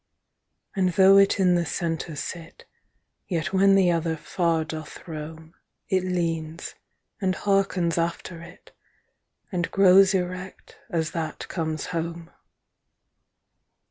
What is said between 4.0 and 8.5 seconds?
far doth rome, 30 It leanes, and hearkens after